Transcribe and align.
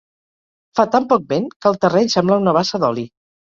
Fa 0.79 0.85
tan 0.95 1.05
poc 1.11 1.27
vent 1.35 1.47
que 1.59 1.71
el 1.73 1.79
terreny 1.87 2.11
sembla 2.17 2.41
una 2.47 2.57
bassa 2.61 2.83
d'oli. 2.87 3.09